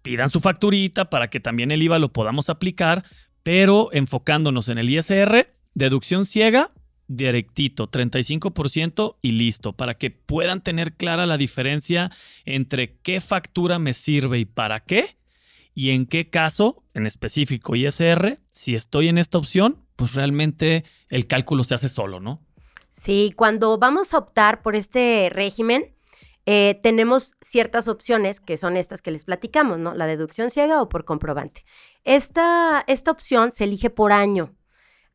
pidan 0.01 0.31
su 0.31 0.41
facturita 0.41 1.11
para 1.11 1.29
que 1.29 1.41
también 1.41 1.71
el 1.71 1.83
IVA 1.83 1.99
lo 1.99 2.11
podamos 2.11 2.49
aplicar, 2.49 3.03
pero 3.43 3.91
enfocándonos 3.93 4.69
en 4.69 4.79
el 4.79 4.91
ISR, 4.91 5.49
deducción 5.75 6.25
ciega, 6.25 6.71
directito, 7.09 7.91
35% 7.91 9.17
y 9.21 9.33
listo, 9.33 9.73
para 9.73 9.95
que 9.95 10.11
puedan 10.11 10.63
tener 10.63 10.95
clara 10.95 11.27
la 11.27 11.37
diferencia 11.37 12.11
entre 12.45 12.97
qué 12.99 13.21
factura 13.21 13.79
me 13.79 13.95
sirve 13.95 14.39
y 14.39 14.45
para 14.45 14.81
qué, 14.81 15.17
y 15.75 15.91
en 15.91 16.07
qué 16.07 16.29
caso, 16.29 16.83
en 16.95 17.07
específico 17.07 17.75
ISR, 17.75 18.39
si 18.53 18.75
estoy 18.75 19.09
en 19.09 19.19
esta 19.19 19.39
opción, 19.39 19.79
pues 19.97 20.15
realmente 20.15 20.85
el 21.09 21.27
cálculo 21.27 21.65
se 21.65 21.75
hace 21.75 21.89
solo, 21.89 22.21
¿no? 22.21 22.41
Sí, 22.91 23.33
cuando 23.37 23.79
vamos 23.79 24.13
a 24.13 24.19
optar 24.19 24.63
por 24.63 24.77
este 24.77 25.31
régimen, 25.33 25.95
eh, 26.45 26.79
tenemos 26.83 27.37
ciertas 27.41 27.89
opciones 27.89 28.41
que 28.41 28.57
son 28.57 28.77
estas 28.77 29.01
que 29.01 29.13
les 29.13 29.25
platicamos, 29.25 29.79
¿no? 29.79 29.95
La 29.95 30.07
deducción 30.07 30.51
ciega 30.51 30.83
o 30.83 30.89
por 30.89 31.05
comprobante. 31.05 31.65
Esta, 32.05 32.85
esta 32.87 33.11
opción 33.11 33.53
se 33.53 33.65
elige 33.65 33.91
por 33.91 34.13
año 34.13 34.55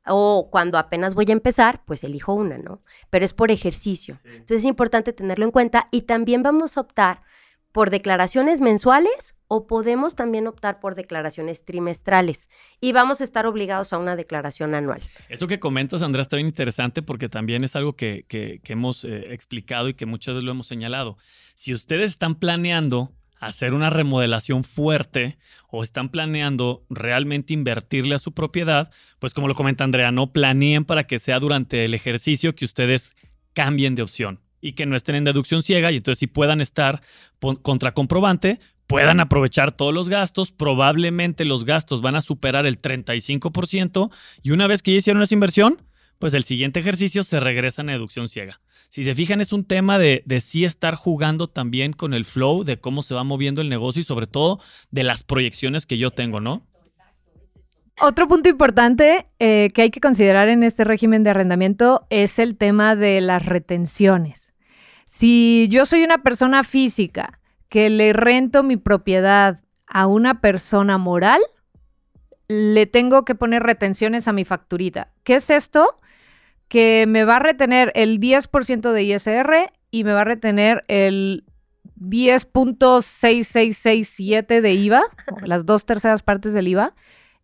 o 0.10 0.50
cuando 0.52 0.78
apenas 0.78 1.16
voy 1.16 1.26
a 1.30 1.34
empezar, 1.34 1.84
pues 1.86 2.04
elijo 2.04 2.34
una, 2.34 2.58
¿no? 2.58 2.82
Pero 3.10 3.26
es 3.26 3.34
por 3.34 3.52
ejercicio. 3.52 4.20
Entonces 4.24 4.60
es 4.60 4.66
importante 4.66 5.14
tenerlo 5.14 5.46
en 5.46 5.52
cuenta 5.52 5.88
y 5.92 6.04
también 6.04 6.44
vamos 6.44 6.78
a 6.78 6.82
optar 6.82 7.22
por 7.72 7.90
declaraciones 7.90 8.62
mensuales 8.62 9.36
o 9.48 9.68
podemos 9.68 10.16
también 10.16 10.48
optar 10.48 10.80
por 10.80 10.96
declaraciones 10.96 11.64
trimestrales 11.64 12.50
y 12.82 12.92
vamos 12.92 13.22
a 13.22 13.24
estar 13.24 13.46
obligados 13.46 13.94
a 13.94 13.98
una 13.98 14.16
declaración 14.16 14.74
anual. 14.74 15.02
Eso 15.30 15.48
que 15.48 15.60
comentas, 15.60 16.02
Andrea, 16.02 16.24
está 16.24 16.38
bien 16.38 16.48
interesante 16.48 17.02
porque 17.02 17.30
también 17.30 17.64
es 17.64 17.76
algo 17.76 17.94
que, 17.94 18.26
hemos 18.66 19.06
eh, 19.06 19.34
explicado 19.34 19.90
y 19.90 19.94
que 19.94 20.06
muchas 20.06 20.36
veces 20.36 20.44
lo 20.44 20.52
hemos 20.52 20.68
señalado. 20.68 21.18
Si 21.56 21.74
ustedes 21.74 22.12
están 22.12 22.36
planeando 22.36 23.12
hacer 23.40 23.74
una 23.74 23.90
remodelación 23.90 24.64
fuerte 24.64 25.38
o 25.70 25.84
están 25.84 26.10
planeando 26.10 26.86
realmente 26.90 27.54
invertirle 27.54 28.16
a 28.16 28.20
su 28.20 28.34
propiedad, 28.34 28.92
pues 29.20 29.34
como 29.34 29.48
lo 29.48 29.56
comenta 29.56 29.84
Andrea, 29.84 30.12
no 30.12 30.32
planeen 30.32 30.86
para 30.86 31.06
que 31.06 31.20
sea 31.20 31.40
durante 31.40 31.86
el 31.86 31.94
ejercicio 31.94 32.56
que 32.56 32.66
ustedes 32.66 33.16
cambien 33.54 33.96
de 33.96 34.04
opción 34.04 34.40
y 34.62 34.74
que 34.74 34.86
no 34.86 34.96
estén 34.96 35.16
en 35.16 35.24
deducción 35.24 35.64
ciega 35.64 35.92
y 35.92 35.98
entonces 35.98 36.20
si 36.20 36.28
puedan 36.28 36.62
estar 36.62 37.02
contra 37.62 37.94
comprobante, 37.94 38.60
puedan 38.88 39.20
aprovechar 39.20 39.72
todos 39.72 39.94
los 39.94 40.10
gastos, 40.10 40.52
probablemente 40.52 41.46
los 41.46 41.66
gastos 41.66 42.02
van 42.02 42.16
a 42.16 42.22
superar 42.22 42.66
el 42.66 42.82
35% 42.82 44.10
y 44.42 44.52
una 44.52 44.68
vez 44.68 44.82
que 44.82 44.92
ya 44.92 44.98
hicieron 44.98 45.22
esa 45.22 45.36
inversión, 45.36 45.82
pues 46.20 46.34
el 46.34 46.44
siguiente 46.44 46.80
ejercicio 46.80 47.24
se 47.24 47.40
regresa 47.40 47.82
a 47.82 47.86
deducción 47.86 48.30
ciega. 48.30 48.62
Si 48.90 49.04
se 49.04 49.16
fijan, 49.16 49.42
es 49.42 49.54
un 49.54 49.66
tema 49.66 50.00
de, 50.00 50.24
de 50.26 50.42
sí 50.42 50.66
estar 50.66 50.96
jugando 50.96 51.48
también 51.48 51.94
con 51.94 52.14
el 52.14 52.26
flow, 52.26 52.64
de 52.64 52.78
cómo 52.78 53.04
se 53.04 53.14
va 53.14 53.24
moviendo 53.24 53.62
el 53.62 53.70
negocio 53.70 54.00
y 54.00 54.04
sobre 54.04 54.28
todo 54.28 54.60
de 54.92 55.04
las 55.04 55.24
proyecciones 55.24 55.86
que 55.86 55.98
yo 55.98 56.12
tengo, 56.12 56.40
¿no? 56.40 56.64
Otro 58.00 58.28
punto 58.28 58.48
importante 58.48 59.26
eh, 59.40 59.72
que 59.74 59.82
hay 59.82 59.90
que 59.90 60.00
considerar 60.00 60.50
en 60.50 60.62
este 60.62 60.84
régimen 60.84 61.24
de 61.24 61.32
arrendamiento 61.32 62.06
es 62.12 62.38
el 62.38 62.56
tema 62.56 62.96
de 62.96 63.22
las 63.22 63.44
retenciones. 63.44 64.54
Si 65.08 65.68
yo 65.72 65.88
soy 65.88 66.04
una 66.04 66.20
persona 66.20 66.64
física 66.64 67.40
que 67.70 67.90
le 67.90 68.14
rento 68.14 68.62
mi 68.62 68.78
propiedad 68.78 69.62
a 69.88 70.06
una 70.06 70.42
persona 70.42 71.00
moral, 71.00 71.42
le 72.48 72.86
tengo 72.86 73.26
que 73.26 73.34
poner 73.34 73.64
retenciones 73.64 74.28
a 74.28 74.34
mi 74.34 74.46
facturita. 74.46 75.12
¿Qué 75.24 75.36
es 75.36 75.50
esto? 75.50 76.00
Que 76.68 77.06
me 77.08 77.24
va 77.24 77.38
a 77.38 77.40
retener 77.40 77.92
el 77.96 78.20
10% 78.20 78.92
de 78.92 79.04
ISR 79.04 79.72
y 79.92 80.04
me 80.04 80.12
va 80.14 80.22
a 80.22 80.26
retener 80.26 80.84
el 80.88 81.46
10.6667 82.00 84.62
de 84.62 84.74
IVA, 84.74 85.04
las 85.44 85.66
dos 85.66 85.86
terceras 85.86 86.22
partes 86.22 86.54
del 86.54 86.68
IVA, 86.68 86.94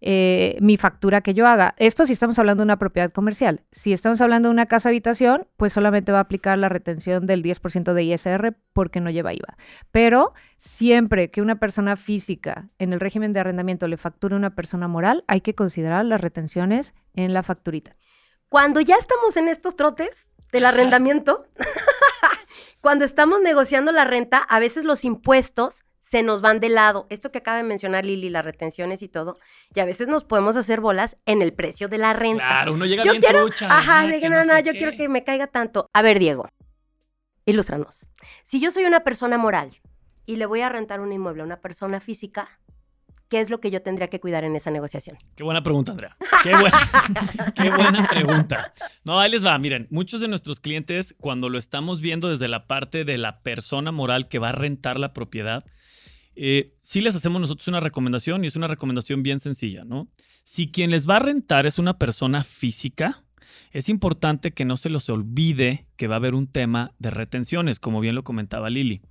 eh, 0.05 0.57
mi 0.59 0.75
factura 0.75 1.21
que 1.21 1.33
yo 1.33 1.47
haga. 1.47 1.75
Esto 1.77 2.05
si 2.05 2.11
estamos 2.11 2.37
hablando 2.37 2.61
de 2.61 2.65
una 2.65 2.77
propiedad 2.77 3.13
comercial. 3.13 3.61
Si 3.71 3.93
estamos 3.93 4.19
hablando 4.19 4.49
de 4.49 4.53
una 4.53 4.65
casa 4.65 4.89
habitación, 4.89 5.47
pues 5.55 5.71
solamente 5.71 6.11
va 6.11 6.17
a 6.17 6.23
aplicar 6.23 6.57
la 6.57 6.67
retención 6.67 7.25
del 7.25 7.41
10% 7.41 7.93
de 7.93 8.03
ISR 8.03 8.53
porque 8.73 8.99
no 8.99 9.09
lleva 9.09 9.33
IVA. 9.33 9.55
Pero 9.91 10.33
siempre 10.57 11.31
que 11.31 11.41
una 11.41 11.57
persona 11.57 11.95
física 11.95 12.67
en 12.79 12.91
el 12.91 12.99
régimen 12.99 13.31
de 13.31 13.39
arrendamiento 13.39 13.87
le 13.87 13.95
facture 13.95 14.35
a 14.35 14.37
una 14.37 14.55
persona 14.55 14.89
moral, 14.89 15.23
hay 15.27 15.39
que 15.39 15.55
considerar 15.55 16.03
las 16.03 16.19
retenciones 16.19 16.93
en 17.13 17.33
la 17.33 17.41
facturita. 17.41 17.95
Cuando 18.53 18.81
ya 18.81 18.97
estamos 18.97 19.35
en 19.35 19.47
estos 19.47 19.75
trotes, 19.75 20.29
del 20.51 20.65
arrendamiento, 20.65 21.47
cuando 22.81 23.03
estamos 23.03 23.41
negociando 23.41 23.91
la 23.91 24.03
renta, 24.03 24.37
a 24.37 24.59
veces 24.59 24.83
los 24.83 25.05
impuestos 25.05 25.81
se 26.01 26.21
nos 26.21 26.43
van 26.43 26.59
de 26.59 26.69
lado. 26.69 27.07
Esto 27.09 27.31
que 27.31 27.39
acaba 27.39 27.57
de 27.57 27.63
mencionar 27.63 28.05
Lili, 28.05 28.29
las 28.29 28.45
retenciones 28.45 29.01
y 29.01 29.07
todo, 29.07 29.39
y 29.73 29.79
a 29.79 29.85
veces 29.85 30.07
nos 30.07 30.23
podemos 30.23 30.55
hacer 30.55 30.81
bolas 30.81 31.17
en 31.25 31.41
el 31.41 31.53
precio 31.53 31.87
de 31.87 31.97
la 31.97 32.13
renta. 32.13 32.47
Claro, 32.47 32.73
uno 32.73 32.85
llega 32.85 33.03
yo 33.03 33.13
bien 33.13 33.23
quiero, 33.23 33.39
trucha. 33.47 33.75
ajá, 33.75 34.05
de 34.05 34.19
que 34.19 34.29
no, 34.29 34.43
no, 34.43 34.59
yo 34.59 34.73
qué. 34.73 34.77
quiero 34.77 34.95
que 34.95 35.09
me 35.09 35.23
caiga 35.23 35.47
tanto. 35.47 35.89
A 35.91 36.03
ver, 36.03 36.19
Diego, 36.19 36.47
ilústranos. 37.47 38.05
Si 38.43 38.59
yo 38.59 38.69
soy 38.69 38.85
una 38.85 38.99
persona 38.99 39.39
moral 39.39 39.81
y 40.27 40.35
le 40.35 40.45
voy 40.45 40.61
a 40.61 40.69
rentar 40.69 41.01
un 41.01 41.11
inmueble 41.11 41.41
a 41.41 41.45
una 41.45 41.59
persona 41.59 41.99
física, 41.99 42.59
¿qué 43.33 43.41
es 43.41 43.49
lo 43.49 43.59
que 43.59 43.71
yo 43.71 43.81
tendría 43.81 44.09
que 44.09 44.19
cuidar 44.19 44.43
en 44.43 44.55
esa 44.55 44.69
negociación? 44.69 45.17
Qué 45.35 45.43
buena 45.43 45.63
pregunta, 45.63 45.91
Andrea. 45.91 46.15
Qué 47.55 47.71
buena, 47.71 48.07
pregunta. 48.07 48.75
No, 49.05 49.19
ahí 49.19 49.31
les 49.31 49.43
va. 49.43 49.57
Miren, 49.57 49.87
muchos 49.89 50.21
de 50.21 50.27
nuestros 50.27 50.59
clientes, 50.59 51.15
cuando 51.19 51.49
lo 51.49 51.57
estamos 51.57 51.99
viendo 51.99 52.29
desde 52.29 52.47
la 52.47 52.67
parte 52.67 53.05
de 53.05 53.17
la 53.17 53.41
persona 53.41 53.91
moral 53.91 54.27
que 54.27 54.37
va 54.37 54.49
a 54.49 54.51
rentar 54.51 54.99
la 54.99 55.13
propiedad, 55.13 55.65
eh, 56.35 56.75
sí 56.81 57.01
les 57.01 57.15
hacemos 57.15 57.41
nosotros 57.41 57.67
una 57.67 57.79
recomendación 57.79 58.43
y 58.43 58.47
es 58.47 58.55
una 58.55 58.67
recomendación 58.67 59.23
bien 59.23 59.39
sencilla, 59.39 59.83
¿no? 59.83 60.07
Si 60.43 60.69
quien 60.69 60.91
les 60.91 61.09
va 61.09 61.15
a 61.15 61.19
rentar 61.19 61.65
es 61.65 61.79
una 61.79 61.97
persona 61.97 62.43
física, 62.43 63.23
es 63.71 63.89
importante 63.89 64.51
que 64.51 64.63
no 64.63 64.77
se 64.77 64.91
los 64.91 65.09
olvide 65.09 65.87
que 65.97 66.05
va 66.05 66.13
a 66.13 66.17
haber 66.17 66.35
un 66.35 66.45
tema 66.45 66.93
de 66.99 67.09
retenciones, 67.09 67.79
como 67.79 67.99
bien 67.99 68.13
lo 68.13 68.23
comentaba 68.23 68.69
Lili. 68.69 69.01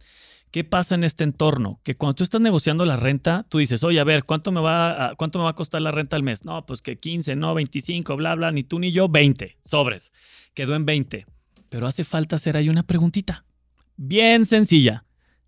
¿Qué 0.53 0.65
pasa 0.65 0.95
en 0.95 1.03
este 1.03 1.25
entorno? 1.25 1.81
Que 1.83 1.97
cuando 1.97 2.17
tú 2.17 2.25
estás 2.25 2.43
negociando 2.43 2.85
la 2.85 2.97
renta, 2.97 3.47
tú 3.49 3.57
dices, 3.57 3.83
oye, 3.85 3.99
a 3.99 4.05
ver, 4.05 4.25
¿cuánto 4.25 4.53
me 4.53 4.61
va 4.61 5.07
a, 5.07 5.15
cuánto 5.15 5.39
me 5.39 5.45
va 5.45 5.51
a 5.51 5.55
costar 5.55 5.81
la 5.81 5.93
renta 5.93 6.15
al 6.15 6.23
mes? 6.23 6.45
No, 6.45 6.67
pues 6.67 6.83
que 6.83 6.99
15, 6.99 7.37
no, 7.37 7.55
25, 7.55 8.15
bla, 8.17 8.35
bla, 8.35 8.53
ni 8.53 8.63
tú 8.63 8.79
ni 8.79 8.93
yo, 8.93 9.09
20, 9.09 9.57
sobres. 9.63 10.13
Quedó 10.53 10.77
en 10.77 10.85
20. 10.85 11.25
Pero 11.71 11.87
hace 11.87 12.05
falta 12.05 12.37
hacer 12.37 12.59
ahí 12.59 12.69
una 12.69 12.83
preguntita. 12.83 13.47
Bien 13.97 14.45
sencilla. 14.45 15.07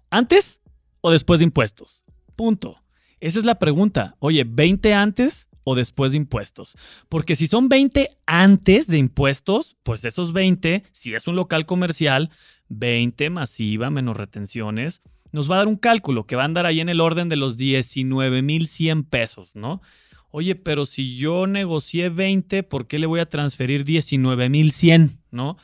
¿Antes 0.09 0.63
o 1.03 1.11
después 1.11 1.41
de 1.41 1.45
impuestos? 1.45 2.07
Punto. 2.35 2.81
Esa 3.21 3.39
es 3.39 3.45
la 3.45 3.59
pregunta. 3.59 4.17
Oye, 4.21 4.47
¿20 4.47 4.95
antes 4.95 5.51
o 5.65 5.75
después 5.75 6.13
de 6.13 6.19
impuestos? 6.19 6.77
Porque 7.11 7.37
si 7.37 7.47
son 7.47 7.69
20 7.69 8.09
antes 8.25 8.87
de 8.87 8.97
impuestos, 8.97 9.77
pues 9.83 10.03
esos 10.07 10.33
20, 10.33 10.83
si 10.93 11.15
es 11.15 11.29
un 11.29 11.37
local 11.37 11.67
comercial, 11.67 12.31
20 12.69 13.31
masiva 13.31 13.91
menos 13.91 14.17
retenciones, 14.17 15.03
nos 15.33 15.51
va 15.51 15.57
a 15.57 15.59
dar 15.59 15.69
un 15.69 15.77
cálculo 15.77 16.27
que 16.27 16.37
va 16.37 16.43
a 16.43 16.45
andar 16.47 16.65
ahí 16.67 16.81
en 16.81 16.89
el 16.89 17.01
orden 17.01 17.29
de 17.29 17.37
los 17.37 17.57
19,100 17.57 19.05
pesos, 19.05 19.57
¿no? 19.57 19.83
Oye, 20.31 20.55
pero 20.57 20.87
si 20.87 21.17
yo 21.17 21.47
negocié 21.47 22.09
20, 22.09 22.63
¿por 22.65 22.87
qué 22.87 22.99
le 22.99 23.07
voy 23.07 23.21
a 23.21 23.29
transferir 23.29 23.85
19,100, 23.85 25.21
¿no? 25.31 25.57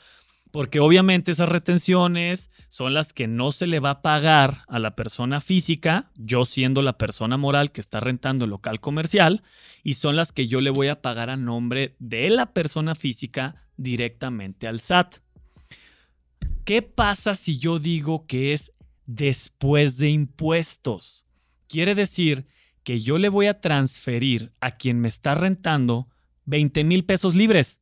Porque 0.50 0.80
obviamente 0.80 1.32
esas 1.32 1.48
retenciones 1.48 2.50
son 2.68 2.94
las 2.94 3.12
que 3.12 3.28
no 3.28 3.52
se 3.52 3.66
le 3.66 3.78
va 3.78 3.90
a 3.90 4.02
pagar 4.02 4.64
a 4.68 4.78
la 4.78 4.96
persona 4.96 5.40
física, 5.40 6.10
yo 6.16 6.44
siendo 6.44 6.82
la 6.82 6.98
persona 6.98 7.36
moral 7.36 7.70
que 7.72 7.80
está 7.80 8.00
rentando 8.00 8.44
el 8.44 8.50
local 8.50 8.80
comercial, 8.80 9.42
y 9.84 9.94
son 9.94 10.16
las 10.16 10.32
que 10.32 10.48
yo 10.48 10.60
le 10.60 10.70
voy 10.70 10.88
a 10.88 11.00
pagar 11.00 11.30
a 11.30 11.36
nombre 11.36 11.94
de 11.98 12.30
la 12.30 12.52
persona 12.52 12.94
física 12.94 13.54
directamente 13.76 14.66
al 14.66 14.80
SAT. 14.80 15.16
¿Qué 16.70 16.82
pasa 16.82 17.34
si 17.34 17.58
yo 17.58 17.80
digo 17.80 18.28
que 18.28 18.52
es 18.52 18.72
después 19.04 19.96
de 19.96 20.10
impuestos? 20.10 21.24
Quiere 21.66 21.96
decir 21.96 22.46
que 22.84 23.00
yo 23.00 23.18
le 23.18 23.28
voy 23.28 23.48
a 23.48 23.60
transferir 23.60 24.52
a 24.60 24.76
quien 24.76 25.00
me 25.00 25.08
está 25.08 25.34
rentando 25.34 26.06
20 26.44 26.84
mil 26.84 27.04
pesos 27.04 27.34
libres. 27.34 27.80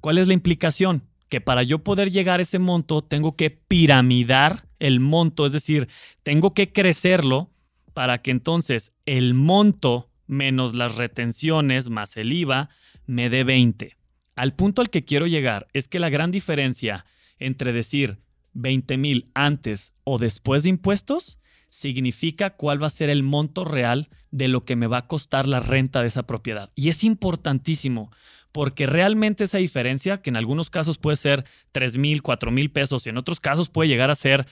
¿Cuál 0.00 0.18
es 0.18 0.26
la 0.26 0.34
implicación? 0.34 1.04
Que 1.28 1.40
para 1.40 1.62
yo 1.62 1.84
poder 1.84 2.10
llegar 2.10 2.40
a 2.40 2.42
ese 2.42 2.58
monto 2.58 3.02
tengo 3.02 3.36
que 3.36 3.50
piramidar 3.50 4.66
el 4.80 4.98
monto, 4.98 5.46
es 5.46 5.52
decir, 5.52 5.88
tengo 6.24 6.50
que 6.50 6.72
crecerlo 6.72 7.52
para 7.92 8.20
que 8.20 8.32
entonces 8.32 8.90
el 9.06 9.34
monto 9.34 10.10
menos 10.26 10.74
las 10.74 10.96
retenciones 10.96 11.88
más 11.88 12.16
el 12.16 12.32
IVA 12.32 12.68
me 13.06 13.30
dé 13.30 13.44
20. 13.44 13.96
Al 14.34 14.54
punto 14.54 14.82
al 14.82 14.90
que 14.90 15.04
quiero 15.04 15.28
llegar 15.28 15.68
es 15.72 15.86
que 15.86 16.00
la 16.00 16.08
gran 16.08 16.32
diferencia 16.32 17.04
entre 17.38 17.72
decir 17.72 18.18
20 18.54 18.96
mil 18.96 19.30
antes 19.34 19.92
o 20.04 20.18
después 20.18 20.62
de 20.62 20.70
impuestos 20.70 21.38
significa 21.68 22.50
cuál 22.50 22.82
va 22.82 22.86
a 22.86 22.90
ser 22.90 23.10
el 23.10 23.22
monto 23.22 23.64
real 23.64 24.08
de 24.30 24.48
lo 24.48 24.64
que 24.64 24.76
me 24.76 24.86
va 24.86 24.98
a 24.98 25.06
costar 25.06 25.48
la 25.48 25.60
renta 25.60 26.02
de 26.02 26.08
esa 26.08 26.24
propiedad. 26.24 26.70
Y 26.76 26.88
es 26.88 27.02
importantísimo 27.02 28.10
porque 28.52 28.86
realmente 28.86 29.42
esa 29.42 29.58
diferencia, 29.58 30.22
que 30.22 30.30
en 30.30 30.36
algunos 30.36 30.70
casos 30.70 30.98
puede 30.98 31.16
ser 31.16 31.44
3 31.72 31.96
mil, 31.96 32.22
4 32.22 32.52
mil 32.52 32.70
pesos 32.70 33.04
y 33.04 33.08
en 33.08 33.16
otros 33.16 33.40
casos 33.40 33.68
puede 33.68 33.88
llegar 33.88 34.10
a 34.12 34.14
ser 34.14 34.46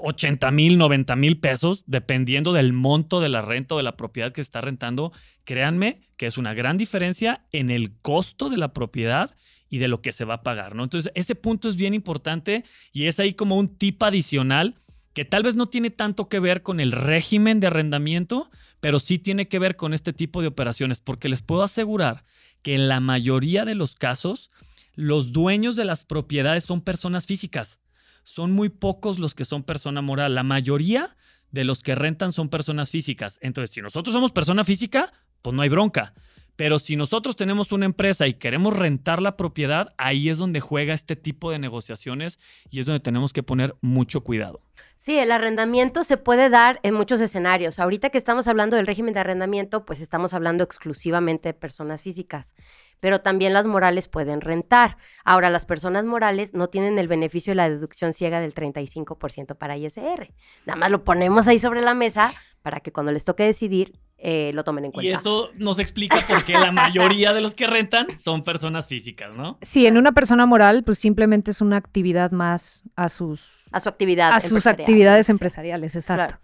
80 0.00 0.50
mil, 0.52 0.78
90 0.78 1.16
mil 1.16 1.38
pesos, 1.38 1.84
dependiendo 1.86 2.54
del 2.54 2.72
monto 2.72 3.20
de 3.20 3.28
la 3.28 3.42
renta 3.42 3.74
o 3.74 3.78
de 3.78 3.84
la 3.84 3.98
propiedad 3.98 4.32
que 4.32 4.40
está 4.40 4.62
rentando, 4.62 5.12
créanme 5.44 6.00
que 6.16 6.26
es 6.26 6.38
una 6.38 6.54
gran 6.54 6.78
diferencia 6.78 7.44
en 7.52 7.68
el 7.68 7.92
costo 8.00 8.48
de 8.48 8.56
la 8.56 8.72
propiedad 8.72 9.34
y 9.68 9.78
de 9.78 9.88
lo 9.88 10.00
que 10.00 10.12
se 10.12 10.24
va 10.24 10.34
a 10.34 10.42
pagar, 10.42 10.74
¿no? 10.74 10.84
Entonces, 10.84 11.10
ese 11.14 11.34
punto 11.34 11.68
es 11.68 11.76
bien 11.76 11.94
importante 11.94 12.64
y 12.92 13.06
es 13.06 13.20
ahí 13.20 13.34
como 13.34 13.56
un 13.56 13.76
tip 13.76 14.02
adicional 14.02 14.76
que 15.12 15.24
tal 15.24 15.42
vez 15.42 15.54
no 15.54 15.68
tiene 15.68 15.90
tanto 15.90 16.28
que 16.28 16.40
ver 16.40 16.62
con 16.62 16.78
el 16.78 16.92
régimen 16.92 17.58
de 17.58 17.68
arrendamiento, 17.68 18.50
pero 18.80 19.00
sí 19.00 19.18
tiene 19.18 19.48
que 19.48 19.58
ver 19.58 19.76
con 19.76 19.94
este 19.94 20.12
tipo 20.12 20.42
de 20.42 20.48
operaciones, 20.48 21.00
porque 21.00 21.28
les 21.28 21.42
puedo 21.42 21.62
asegurar 21.62 22.22
que 22.62 22.74
en 22.74 22.88
la 22.88 23.00
mayoría 23.00 23.64
de 23.64 23.74
los 23.74 23.94
casos, 23.94 24.50
los 24.94 25.32
dueños 25.32 25.74
de 25.74 25.84
las 25.84 26.04
propiedades 26.04 26.64
son 26.64 26.82
personas 26.82 27.26
físicas. 27.26 27.80
Son 28.24 28.52
muy 28.52 28.68
pocos 28.68 29.18
los 29.18 29.34
que 29.34 29.44
son 29.44 29.62
persona 29.62 30.02
moral. 30.02 30.34
La 30.34 30.42
mayoría 30.42 31.16
de 31.50 31.64
los 31.64 31.82
que 31.82 31.94
rentan 31.94 32.32
son 32.32 32.48
personas 32.48 32.90
físicas. 32.90 33.38
Entonces, 33.40 33.70
si 33.70 33.80
nosotros 33.80 34.12
somos 34.12 34.32
persona 34.32 34.64
física, 34.64 35.12
pues 35.42 35.54
no 35.54 35.62
hay 35.62 35.68
bronca. 35.68 36.12
Pero 36.56 36.78
si 36.78 36.96
nosotros 36.96 37.36
tenemos 37.36 37.70
una 37.72 37.84
empresa 37.84 38.26
y 38.26 38.34
queremos 38.34 38.76
rentar 38.76 39.20
la 39.20 39.36
propiedad, 39.36 39.94
ahí 39.98 40.30
es 40.30 40.38
donde 40.38 40.60
juega 40.60 40.94
este 40.94 41.14
tipo 41.14 41.50
de 41.50 41.58
negociaciones 41.58 42.38
y 42.70 42.80
es 42.80 42.86
donde 42.86 43.00
tenemos 43.00 43.32
que 43.32 43.42
poner 43.42 43.76
mucho 43.82 44.22
cuidado. 44.22 44.62
Sí, 44.98 45.18
el 45.18 45.30
arrendamiento 45.30 46.02
se 46.02 46.16
puede 46.16 46.48
dar 46.48 46.80
en 46.82 46.94
muchos 46.94 47.20
escenarios. 47.20 47.78
Ahorita 47.78 48.10
que 48.10 48.18
estamos 48.18 48.48
hablando 48.48 48.76
del 48.76 48.86
régimen 48.86 49.14
de 49.14 49.20
arrendamiento, 49.20 49.84
pues 49.84 50.00
estamos 50.00 50.34
hablando 50.34 50.64
exclusivamente 50.64 51.50
de 51.50 51.54
personas 51.54 52.02
físicas, 52.02 52.54
pero 52.98 53.20
también 53.20 53.52
las 53.52 53.66
morales 53.66 54.08
pueden 54.08 54.40
rentar. 54.40 54.96
Ahora, 55.24 55.50
las 55.50 55.66
personas 55.66 56.04
morales 56.06 56.54
no 56.54 56.68
tienen 56.68 56.98
el 56.98 57.08
beneficio 57.08 57.52
de 57.52 57.56
la 57.56 57.68
deducción 57.68 58.14
ciega 58.14 58.40
del 58.40 58.54
35% 58.54 59.56
para 59.56 59.76
ISR. 59.76 60.32
Nada 60.64 60.76
más 60.76 60.90
lo 60.90 61.04
ponemos 61.04 61.46
ahí 61.46 61.58
sobre 61.58 61.82
la 61.82 61.94
mesa 61.94 62.34
para 62.62 62.80
que 62.80 62.90
cuando 62.90 63.12
les 63.12 63.24
toque 63.24 63.44
decidir, 63.44 64.00
eh, 64.28 64.50
lo 64.54 64.64
tomen 64.64 64.86
en 64.86 64.90
cuenta. 64.90 65.08
Y 65.08 65.12
eso 65.12 65.50
nos 65.56 65.78
explica 65.78 66.16
por 66.26 66.44
qué 66.44 66.54
la 66.54 66.72
mayoría 66.72 67.32
de 67.32 67.40
los 67.40 67.54
que 67.54 67.68
rentan 67.68 68.08
son 68.18 68.42
personas 68.42 68.88
físicas, 68.88 69.32
¿no? 69.36 69.56
Sí, 69.62 69.86
en 69.86 69.96
una 69.96 70.10
persona 70.10 70.46
moral, 70.46 70.82
pues 70.82 70.98
simplemente 70.98 71.52
es 71.52 71.60
una 71.60 71.76
actividad 71.76 72.32
más 72.32 72.82
a 72.96 73.08
sus, 73.08 73.44
A 73.70 73.78
su 73.78 73.88
actividad. 73.88 74.32
a 74.32 74.40
sus 74.40 74.66
actividades 74.66 75.26
Sí. 75.26 75.32
empresariales, 75.32 75.94
exacto. 75.94 76.34
Claro. 76.38 76.42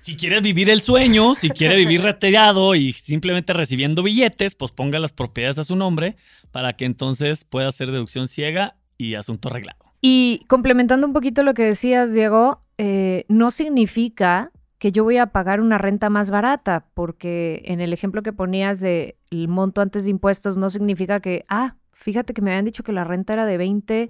Si 0.00 0.16
quieres 0.16 0.42
vivir 0.42 0.70
el 0.70 0.80
sueño, 0.80 1.36
si 1.36 1.50
quiere 1.50 1.76
vivir 1.76 2.00
retirado 2.02 2.74
y 2.74 2.92
simplemente 2.94 3.52
recibiendo 3.52 4.02
billetes, 4.02 4.56
pues 4.56 4.72
ponga 4.72 4.98
las 4.98 5.12
propiedades 5.12 5.58
a 5.60 5.64
su 5.64 5.76
nombre 5.76 6.16
para 6.50 6.72
que 6.72 6.84
entonces 6.84 7.44
pueda 7.44 7.68
hacer 7.68 7.92
deducción 7.92 8.26
ciega 8.26 8.74
y 8.98 9.14
asunto 9.14 9.50
arreglado. 9.50 9.78
Y 10.00 10.44
complementando 10.48 11.06
un 11.06 11.12
poquito 11.12 11.44
lo 11.44 11.54
que 11.54 11.62
decías, 11.62 12.12
Diego, 12.12 12.60
eh, 12.76 13.24
no 13.28 13.50
significa 13.52 14.50
que 14.80 14.92
yo 14.92 15.04
voy 15.04 15.18
a 15.18 15.26
pagar 15.26 15.60
una 15.60 15.76
renta 15.76 16.08
más 16.08 16.30
barata, 16.30 16.86
porque 16.94 17.62
en 17.66 17.82
el 17.82 17.92
ejemplo 17.92 18.22
que 18.22 18.32
ponías 18.32 18.80
de 18.80 19.18
el 19.30 19.46
monto 19.46 19.82
antes 19.82 20.04
de 20.04 20.10
impuestos 20.10 20.56
no 20.56 20.70
significa 20.70 21.20
que, 21.20 21.44
ah, 21.48 21.76
fíjate 21.92 22.32
que 22.32 22.40
me 22.40 22.50
habían 22.50 22.64
dicho 22.64 22.82
que 22.82 22.92
la 22.92 23.04
renta 23.04 23.34
era 23.34 23.44
de 23.44 23.58
20 23.58 24.08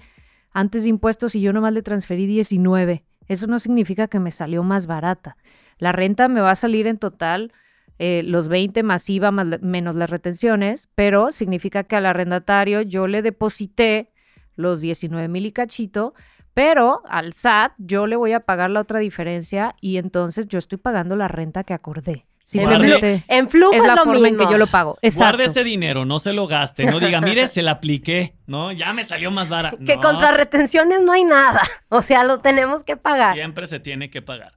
antes 0.53 0.85
de 0.85 0.89
impuestos 0.89 1.35
y 1.35 1.41
yo 1.41 1.53
nomás 1.53 1.73
le 1.73 1.83
transferí 1.83 2.25
19. 2.27 3.03
Eso 3.27 3.49
no 3.49 3.59
significa 3.59 4.07
que 4.07 4.21
me 4.21 4.31
salió 4.31 4.63
más 4.63 4.87
barata. 4.87 5.37
La 5.79 5.91
renta 5.91 6.29
me 6.29 6.41
va 6.41 6.53
a 6.53 6.57
salir 6.57 6.87
en 6.87 6.99
total 6.99 7.53
eh, 7.99 8.23
los 8.25 8.47
20 8.47 8.85
más 8.85 9.11
IVA 9.11 9.33
menos 9.33 9.97
las 9.97 10.09
retenciones, 10.09 10.89
pero 10.95 11.33
significa 11.33 11.83
que 11.83 11.97
al 11.97 12.07
arrendatario 12.07 12.83
yo 12.83 13.09
le 13.09 13.23
deposité 13.23 14.13
los 14.55 14.81
19 14.81 15.27
mil 15.27 15.47
y 15.47 15.53
cachito, 15.53 16.15
pero 16.55 17.03
al 17.09 17.33
SAT 17.33 17.73
yo 17.79 18.07
le 18.07 18.17
voy 18.17 18.33
a 18.33 18.41
pagar 18.41 18.71
la 18.71 18.81
otra 18.81 18.99
diferencia 18.99 19.75
y 19.81 19.97
entonces 19.99 20.47
yo 20.49 20.59
estoy 20.59 20.79
pagando 20.79 21.17
la 21.17 21.29
renta 21.29 21.65
que 21.65 21.75
acordé. 21.75 22.27
Simplemente 22.45 23.25
En 23.29 23.49
flujo 23.49 23.75
es 23.75 23.85
la 23.85 23.95
lo 23.95 24.03
forma 24.03 24.17
en 24.27 24.35
mismo. 24.35 24.39
que 24.45 24.53
yo 24.53 24.59
lo 24.59 24.67
pago. 24.67 24.99
Exacto. 25.03 25.25
Guarde 25.25 25.45
ese 25.45 25.63
dinero, 25.63 26.05
no 26.05 26.19
se 26.19 26.33
lo 26.33 26.49
gaste, 26.49 26.85
no 26.85 26.99
diga, 26.99 27.21
mire, 27.21 27.47
se 27.47 27.63
la 27.63 27.73
apliqué, 27.73 28.35
¿no? 28.49 28.73
Ya 28.73 28.93
me 28.93 29.05
salió 29.05 29.31
más 29.31 29.49
barato. 29.49 29.79
Que 29.87 29.95
No, 29.95 30.03
contra 30.03 30.33
retenciones 30.33 31.01
no 31.01 31.13
hay 31.13 31.23
nada. 31.25 31.63
O 31.91 32.03
sea, 32.03 32.25
lo 32.25 32.39
tenemos 32.39 32.83
que 32.83 32.97
pagar. 32.97 33.35
Siempre 33.35 33.67
se 33.69 33.79
tiene 33.79 34.11
que 34.11 34.21
pagar. 34.21 34.55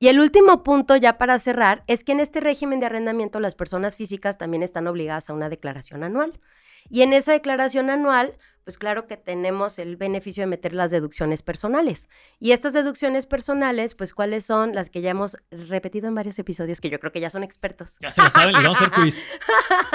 Y 0.00 0.08
el 0.08 0.18
último 0.18 0.64
punto, 0.64 0.96
ya 0.96 1.16
para 1.16 1.38
cerrar, 1.38 1.84
es 1.86 2.02
que 2.02 2.10
en 2.10 2.18
este 2.18 2.40
régimen 2.40 2.80
de 2.80 2.86
arrendamiento 2.86 3.38
las 3.38 3.54
personas 3.54 3.96
físicas 3.96 4.36
también 4.36 4.64
están 4.64 4.88
obligadas 4.88 5.30
a 5.30 5.32
una 5.32 5.48
declaración 5.48 6.02
anual. 6.02 6.40
Y 6.90 7.02
en 7.02 7.12
esa 7.12 7.30
declaración 7.30 7.88
anual, 7.88 8.36
pues 8.64 8.78
claro 8.78 9.06
que 9.06 9.16
tenemos 9.16 9.78
el 9.78 9.96
beneficio 9.96 10.42
de 10.42 10.46
meter 10.46 10.72
las 10.72 10.90
deducciones 10.90 11.42
personales. 11.42 12.08
Y 12.38 12.52
estas 12.52 12.72
deducciones 12.72 13.26
personales, 13.26 13.94
pues 13.94 14.14
cuáles 14.14 14.44
son 14.44 14.74
las 14.74 14.90
que 14.90 15.00
ya 15.00 15.10
hemos 15.10 15.36
repetido 15.50 16.08
en 16.08 16.14
varios 16.14 16.38
episodios, 16.38 16.80
que 16.80 16.90
yo 16.90 17.00
creo 17.00 17.12
que 17.12 17.20
ya 17.20 17.30
son 17.30 17.42
expertos. 17.42 17.96
Ya 18.00 18.10
se 18.10 18.22
lo 18.22 18.30
saben, 18.30 18.52
les 18.54 18.62
vamos 18.62 18.80
a 18.80 18.84
hacer 18.84 19.02
quiz. 19.02 19.22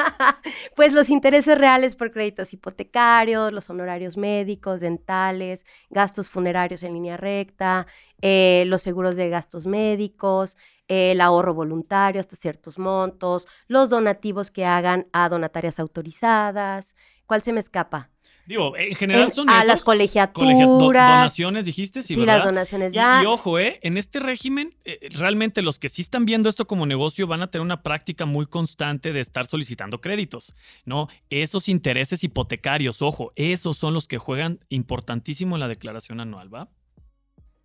pues 0.75 0.93
los 0.93 1.09
intereses 1.09 1.57
reales 1.57 1.95
por 1.95 2.11
créditos 2.11 2.53
hipotecarios, 2.53 3.53
los 3.53 3.69
honorarios 3.69 4.17
médicos, 4.17 4.81
dentales, 4.81 5.65
gastos 5.89 6.29
funerarios 6.29 6.83
en 6.83 6.93
línea 6.93 7.17
recta, 7.17 7.87
eh, 8.21 8.63
los 8.67 8.81
seguros 8.81 9.15
de 9.15 9.29
gastos 9.29 9.65
médicos, 9.65 10.57
el 10.87 11.21
ahorro 11.21 11.53
voluntario 11.53 12.19
hasta 12.21 12.35
ciertos 12.35 12.79
montos, 12.79 13.47
los 13.67 13.89
donativos 13.89 14.51
que 14.51 14.65
hagan 14.65 15.07
a 15.13 15.29
donatarias 15.29 15.79
autorizadas. 15.79 16.95
¿Cuál 17.25 17.43
se 17.43 17.53
me 17.53 17.59
escapa? 17.59 18.09
Digo, 18.47 18.77
en 18.77 18.95
general 18.95 19.31
son 19.31 19.49
a 19.49 19.57
esos. 19.57 19.67
las 19.67 19.83
colegia- 19.83 20.31
colegiaturas. 20.31 21.09
do- 21.09 21.15
donaciones, 21.17 21.65
dijiste, 21.65 22.01
sí, 22.01 22.13
sí, 22.13 22.19
¿verdad? 22.19 22.37
las 22.37 22.45
donaciones 22.45 22.93
ya. 22.93 23.21
Y, 23.21 23.25
ojo, 23.25 23.59
¿eh? 23.59 23.77
En 23.83 23.97
este 23.97 24.19
régimen, 24.21 24.73
eh, 24.85 24.99
realmente 25.11 25.61
los 25.61 25.79
que 25.79 25.89
sí 25.89 26.01
están 26.01 26.25
viendo 26.25 26.47
esto 26.47 26.65
como 26.65 26.85
negocio 26.85 27.27
van 27.27 27.41
a 27.41 27.47
tener 27.51 27.61
una 27.63 27.83
práctica 27.83 28.25
muy 28.25 28.45
constante 28.45 29.11
de 29.11 29.19
estar 29.19 29.45
solicitando 29.45 29.99
créditos, 29.99 30.55
¿no? 30.85 31.09
Esos 31.29 31.67
intereses 31.67 32.23
hipotecarios, 32.23 33.01
ojo, 33.01 33.33
esos 33.35 33.75
son 33.77 33.93
los 33.93 34.07
que 34.07 34.17
juegan 34.17 34.59
importantísimo 34.69 35.57
en 35.57 35.59
la 35.59 35.67
declaración 35.67 36.21
anual, 36.21 36.53
¿va? 36.53 36.69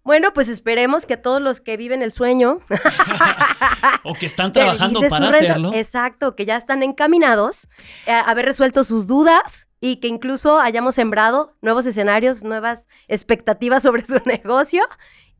Bueno, 0.05 0.33
pues 0.35 0.49
esperemos 0.49 1.07
que 1.07 1.17
todos 1.17 1.41
los 1.41 1.61
que 1.61 1.77
viven 1.77 2.03
el 2.03 2.11
sueño 2.11 2.59
O 4.03 4.15
que 4.15 4.27
están 4.27 4.53
trabajando 4.53 5.01
para 5.09 5.29
hacerlo. 5.29 5.73
Exacto, 5.75 6.35
que 6.35 6.45
ya 6.45 6.57
están 6.57 6.83
encaminados 6.83 7.69
a 8.09 8.21
haber 8.29 8.47
resuelto 8.47 8.83
sus 8.83 9.07
dudas 9.07 9.69
y 9.83 9.97
que 9.97 10.07
incluso 10.07 10.61
hayamos 10.61 10.95
sembrado 10.95 11.57
nuevos 11.61 11.85
escenarios, 11.87 12.45
nuevas 12.45 12.89
expectativas 13.09 13.83
sobre 13.83 14.05
su 14.05 14.17
negocio. 14.25 14.83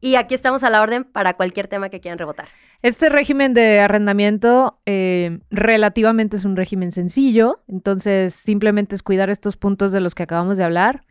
Y 0.00 0.16
aquí 0.16 0.34
estamos 0.34 0.64
a 0.64 0.70
la 0.70 0.82
orden 0.82 1.04
para 1.04 1.34
cualquier 1.34 1.68
tema 1.68 1.88
que 1.88 2.00
quieran 2.00 2.18
rebotar. 2.18 2.49
Este 2.82 3.08
régimen 3.08 3.54
de 3.54 3.78
arrendamiento 3.78 4.80
eh, 4.84 5.38
relativamente 5.50 6.37
es 6.37 6.44
un 6.44 6.56
régimen 6.56 6.90
sencillo, 6.90 7.62
entonces 7.68 8.34
simplemente 8.34 8.96
es 8.96 9.04
cuidar 9.04 9.30
estos 9.30 9.56
puntos 9.56 9.92
de 9.92 10.00
los 10.00 10.16
que 10.16 10.25
acabamos 10.25 10.58
de 10.58 10.64
hablar 10.64 11.04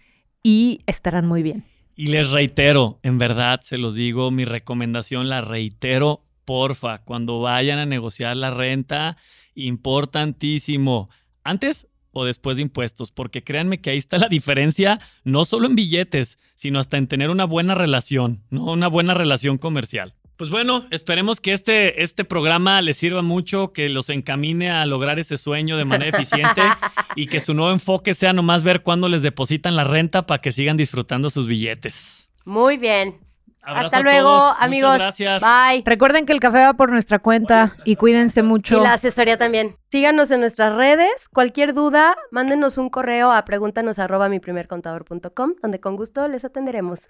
y 0.43 0.81
estarán 0.85 1.25
muy 1.25 1.41
bien. 1.41 1.63
Y 1.95 2.07
les 2.07 2.31
reitero, 2.31 2.99
en 3.01 3.17
verdad 3.17 3.61
se 3.61 3.77
los 3.77 3.95
digo, 3.95 4.29
mi 4.29 4.43
recomendación 4.43 5.29
la 5.29 5.39
reitero, 5.39 6.25
porfa, 6.43 6.97
cuando 6.97 7.39
vayan 7.39 7.79
a 7.79 7.85
negociar 7.85 8.35
la 8.35 8.49
renta, 8.49 9.15
importantísimo, 9.55 11.09
antes 11.45 11.87
o 12.11 12.25
después 12.25 12.57
de 12.57 12.63
impuestos, 12.63 13.11
porque 13.11 13.43
créanme 13.43 13.81
que 13.81 13.89
ahí 13.89 13.97
está 13.97 14.17
la 14.17 14.27
diferencia, 14.27 14.99
no 15.23 15.45
solo 15.45 15.67
en 15.67 15.75
billetes, 15.75 16.39
sino 16.55 16.79
hasta 16.79 16.97
en 16.97 17.07
tener 17.07 17.29
una 17.29 17.45
buena 17.45 17.75
relación, 17.75 18.43
¿no? 18.49 18.65
Una 18.65 18.87
buena 18.87 19.13
relación 19.13 19.57
comercial. 19.57 20.13
Pues 20.41 20.49
bueno, 20.49 20.87
esperemos 20.89 21.39
que 21.39 21.53
este, 21.53 22.01
este 22.01 22.25
programa 22.25 22.81
les 22.81 22.97
sirva 22.97 23.21
mucho, 23.21 23.73
que 23.73 23.89
los 23.89 24.09
encamine 24.09 24.71
a 24.71 24.85
lograr 24.87 25.19
ese 25.19 25.37
sueño 25.37 25.77
de 25.77 25.85
manera 25.85 26.17
eficiente 26.17 26.61
y 27.15 27.27
que 27.27 27.39
su 27.39 27.53
nuevo 27.53 27.71
enfoque 27.71 28.15
sea 28.15 28.33
nomás 28.33 28.63
ver 28.63 28.81
cuándo 28.81 29.07
les 29.07 29.21
depositan 29.21 29.75
la 29.75 29.83
renta 29.83 30.25
para 30.25 30.41
que 30.41 30.51
sigan 30.51 30.77
disfrutando 30.77 31.29
sus 31.29 31.45
billetes. 31.45 32.31
Muy 32.43 32.77
bien. 32.77 33.19
Abrazo 33.63 33.85
Hasta 33.85 33.97
a 33.97 34.01
luego, 34.01 34.27
todos. 34.29 34.47
Muchas 34.53 34.63
amigos. 34.63 34.95
gracias. 34.95 35.41
Bye. 35.43 35.83
Recuerden 35.85 36.25
que 36.25 36.33
el 36.33 36.39
café 36.39 36.59
va 36.59 36.73
por 36.73 36.91
nuestra 36.91 37.19
cuenta 37.19 37.75
y 37.85 37.95
cuídense 37.95 38.41
mucho. 38.41 38.77
Y 38.77 38.81
la 38.81 38.93
asesoría 38.93 39.37
también. 39.37 39.77
Síganos 39.91 40.31
en 40.31 40.39
nuestras 40.39 40.73
redes. 40.75 41.27
Cualquier 41.31 41.73
duda, 41.73 42.15
mándenos 42.31 42.77
un 42.77 42.89
correo 42.89 43.31
a 43.31 43.45
pregúntanos 43.45 43.99
arroba 43.99 44.29
miprimercontador.com, 44.29 45.53
donde 45.61 45.79
con 45.79 45.95
gusto 45.95 46.27
les 46.27 46.43
atenderemos. 46.43 47.07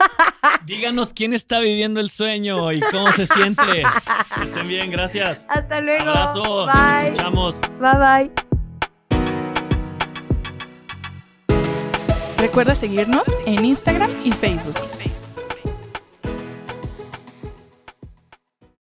Díganos 0.64 1.12
quién 1.12 1.34
está 1.34 1.60
viviendo 1.60 2.00
el 2.00 2.08
sueño 2.08 2.72
y 2.72 2.80
cómo 2.80 3.12
se 3.12 3.26
siente. 3.26 3.62
Que 4.36 4.44
estén 4.44 4.66
bien, 4.66 4.90
gracias. 4.90 5.44
Hasta 5.48 5.80
luego. 5.80 6.08
Abrazo. 6.10 6.66
Nos 6.66 6.74
Bye. 6.74 7.08
escuchamos. 7.08 7.60
Bye 7.78 7.98
bye. 7.98 8.30
Recuerda 12.38 12.74
seguirnos 12.74 13.28
en 13.46 13.64
Instagram 13.64 14.10
y 14.24 14.32
Facebook. 14.32 14.74